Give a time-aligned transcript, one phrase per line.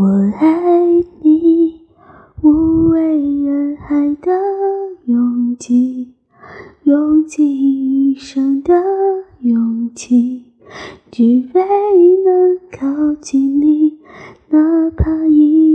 [0.00, 0.06] 我
[0.38, 0.80] 爱
[1.20, 1.82] 你，
[2.40, 4.32] 无畏人海的
[5.04, 6.14] 拥挤，
[6.84, 8.72] 用尽一生的
[9.40, 10.44] 勇气，
[11.10, 11.62] 只为
[12.24, 13.98] 能靠近你，
[14.48, 15.69] 哪怕一。